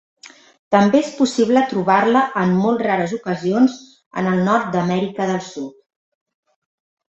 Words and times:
També 0.75 0.97
és 1.01 1.11
possible 1.17 1.61
trobar-la 1.73 2.23
en 2.45 2.55
molt 2.63 2.81
rares 2.89 3.15
ocasions 3.19 3.77
en 4.23 4.33
el 4.33 4.43
nord 4.51 4.75
d'Amèrica 4.79 5.31
del 5.35 5.41
Sud. 5.53 5.73